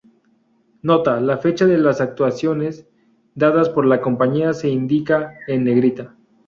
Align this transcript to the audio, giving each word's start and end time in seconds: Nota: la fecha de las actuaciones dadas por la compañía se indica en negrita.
Nota: 0.81 1.19
la 1.21 1.37
fecha 1.37 1.67
de 1.67 1.77
las 1.77 2.01
actuaciones 2.01 2.87
dadas 3.35 3.69
por 3.69 3.85
la 3.85 4.01
compañía 4.01 4.51
se 4.53 4.67
indica 4.69 5.37
en 5.47 5.63
negrita. 5.63 6.15